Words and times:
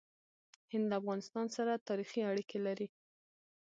هند 0.71 0.85
له 0.89 0.95
افغانستان 1.01 1.45
سره 1.55 1.83
تاریخي 1.87 2.21
اړیکې 2.31 2.59
لري. 2.65 2.87